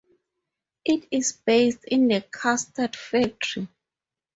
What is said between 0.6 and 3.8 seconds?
It is based in the Custard Factory.